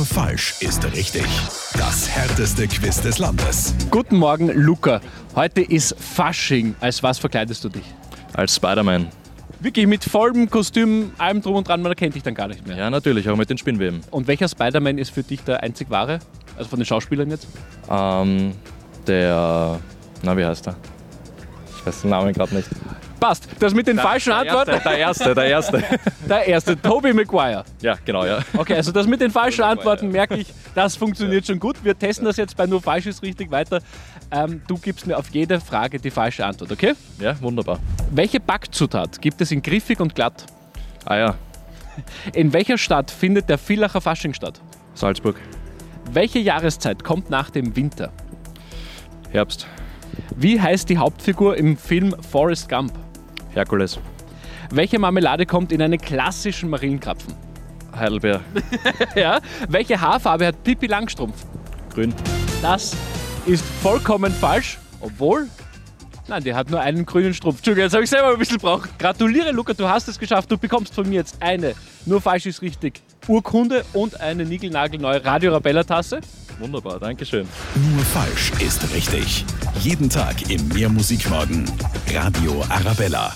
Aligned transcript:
Nur 0.00 0.06
falsch 0.06 0.54
ist 0.60 0.82
richtig. 0.94 1.26
Das 1.76 2.08
härteste 2.08 2.66
Quiz 2.66 3.02
des 3.02 3.18
Landes. 3.18 3.74
Guten 3.90 4.16
Morgen, 4.16 4.48
Luca. 4.48 4.98
Heute 5.36 5.60
ist 5.60 5.94
Fasching. 5.98 6.74
Als 6.80 7.02
was 7.02 7.18
verkleidest 7.18 7.62
du 7.64 7.68
dich? 7.68 7.84
Als 8.32 8.56
Spider-Man. 8.56 9.08
Wirklich 9.58 9.86
mit 9.86 10.02
vollem 10.02 10.48
Kostüm, 10.48 11.12
allem 11.18 11.42
drum 11.42 11.56
und 11.56 11.68
dran, 11.68 11.82
man 11.82 11.92
erkennt 11.92 12.14
dich 12.14 12.22
dann 12.22 12.34
gar 12.34 12.48
nicht 12.48 12.66
mehr. 12.66 12.78
Ja, 12.78 12.88
natürlich, 12.88 13.28
auch 13.28 13.36
mit 13.36 13.50
den 13.50 13.58
Spinnweben. 13.58 14.00
Und 14.10 14.26
welcher 14.26 14.48
Spider-Man 14.48 14.96
ist 14.96 15.10
für 15.10 15.22
dich 15.22 15.42
der 15.44 15.62
einzig 15.62 15.90
wahre? 15.90 16.20
Also 16.56 16.70
von 16.70 16.78
den 16.78 16.86
Schauspielern 16.86 17.28
jetzt? 17.28 17.46
Ähm, 17.90 18.52
der. 19.06 19.80
Na, 20.22 20.34
wie 20.34 20.46
heißt 20.46 20.66
er? 20.66 20.76
Ich 21.78 21.84
weiß 21.84 22.00
den 22.00 22.08
Namen 22.08 22.32
gerade 22.32 22.54
nicht. 22.54 22.70
Passt. 23.20 23.46
Das 23.58 23.74
mit 23.74 23.86
den 23.86 23.98
falschen 23.98 24.30
der 24.30 24.38
Antworten. 24.38 24.70
Erste, 24.70 24.88
der 24.88 24.98
erste, 24.98 25.34
der 25.34 25.44
erste. 25.44 25.84
Der 26.28 26.46
erste, 26.46 26.80
Tobey 26.80 27.12
Maguire. 27.12 27.64
ja, 27.82 27.96
genau, 28.04 28.24
ja. 28.24 28.38
Okay, 28.56 28.74
also 28.76 28.92
das 28.92 29.06
mit 29.06 29.20
den 29.20 29.30
falschen 29.32 29.62
Antworten 29.62 30.10
merke 30.10 30.36
ich, 30.36 30.52
das 30.76 30.94
funktioniert 30.96 31.44
schon 31.46 31.58
gut. 31.58 31.76
Wir 31.84 31.98
testen 31.98 32.24
das 32.24 32.36
jetzt 32.36 32.56
bei 32.56 32.66
nur 32.66 32.80
falsch 32.80 33.06
ist 33.06 33.22
richtig 33.22 33.50
weiter. 33.50 33.80
Ähm, 34.30 34.62
du 34.68 34.78
gibst 34.78 35.06
mir 35.08 35.18
auf 35.18 35.28
jede 35.30 35.60
Frage 35.60 35.98
die 35.98 36.10
falsche 36.10 36.46
Antwort, 36.46 36.70
okay? 36.70 36.94
Ja, 37.18 37.40
wunderbar. 37.42 37.80
Welche 38.12 38.38
Backzutat 38.38 39.20
gibt 39.20 39.40
es 39.40 39.50
in 39.50 39.60
griffig 39.60 39.98
und 39.98 40.14
glatt? 40.14 40.46
Ah 41.04 41.16
ja, 41.16 41.34
In 42.32 42.52
welcher 42.52 42.78
Stadt 42.78 43.10
findet 43.10 43.48
der 43.48 43.58
Villacher 43.58 44.00
Fasching 44.00 44.32
statt? 44.34 44.60
Salzburg. 44.94 45.36
Welche 46.12 46.38
Jahreszeit 46.38 47.02
kommt 47.02 47.28
nach 47.28 47.50
dem 47.50 47.74
Winter? 47.74 48.12
Herbst. 49.30 49.66
Wie 50.36 50.60
heißt 50.60 50.88
die 50.88 50.98
Hauptfigur 50.98 51.56
im 51.56 51.76
Film 51.76 52.14
Forrest 52.30 52.68
Gump? 52.68 52.92
Herkules. 53.54 53.98
Welche 54.70 54.98
Marmelade 54.98 55.46
kommt 55.46 55.72
in 55.72 55.82
einen 55.82 55.98
klassischen 56.00 56.70
Marienkrapfen? 56.70 57.34
Heidelbeer. 57.94 58.40
Ja. 59.16 59.40
Welche 59.68 60.00
Haarfarbe 60.00 60.46
hat 60.46 60.62
Pippi 60.62 60.86
Langstrumpf? 60.86 61.44
Grün. 61.92 62.14
Das 62.62 62.94
ist 63.46 63.64
vollkommen 63.82 64.32
falsch, 64.32 64.78
obwohl. 65.00 65.48
Nein, 66.28 66.44
die 66.44 66.54
hat 66.54 66.70
nur 66.70 66.80
einen 66.80 67.04
grünen 67.04 67.34
Strumpf. 67.34 67.56
Entschuldigung, 67.58 67.86
jetzt 67.86 67.94
habe 67.94 68.04
ich 68.04 68.10
selber 68.10 68.30
ein 68.30 68.38
bisschen 68.38 68.58
braucht. 68.58 68.96
Gratuliere, 69.00 69.50
Luca, 69.50 69.72
du 69.72 69.88
hast 69.88 70.06
es 70.06 70.16
geschafft. 70.16 70.48
Du 70.52 70.56
bekommst 70.56 70.94
von 70.94 71.08
mir 71.08 71.16
jetzt 71.16 71.42
eine, 71.42 71.74
nur 72.06 72.20
falsch 72.20 72.46
ist 72.46 72.62
richtig, 72.62 73.02
Urkunde 73.26 73.84
und 73.92 74.20
eine 74.20 74.44
niegelnagelneue 74.44 75.24
Radio 75.24 75.52
Rabella 75.52 75.82
Tasse. 75.82 76.20
Wunderbar, 76.60 77.00
Dankeschön. 77.00 77.48
Nur 77.74 78.04
falsch 78.04 78.52
ist 78.60 78.92
richtig. 78.94 79.44
Jeden 79.80 80.10
Tag 80.10 80.50
im 80.50 80.68
Mehrmusikmorgen. 80.68 81.64
Radio 82.12 82.62
Arabella. 82.68 83.34